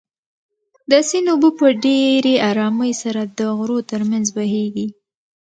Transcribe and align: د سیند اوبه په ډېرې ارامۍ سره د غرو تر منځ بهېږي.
د 0.91 0.91
سیند 1.09 1.27
اوبه 1.33 1.49
په 1.59 1.67
ډېرې 1.83 2.35
ارامۍ 2.49 2.91
سره 3.03 3.21
د 3.37 3.39
غرو 3.57 3.79
تر 3.91 4.01
منځ 4.09 4.27
بهېږي. 4.37 4.87